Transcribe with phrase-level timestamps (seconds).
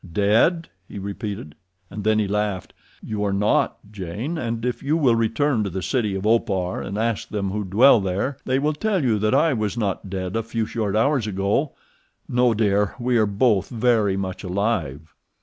[0.13, 1.53] "Dead!" he repeated,
[1.91, 2.73] and then he laughed.
[3.03, 6.97] "You are not, Jane; and if you will return to the city of Opar and
[6.97, 10.41] ask them who dwell there they will tell you that I was not dead a
[10.41, 11.73] few short hours ago.
[12.27, 15.13] No, dear, we are both very much alive."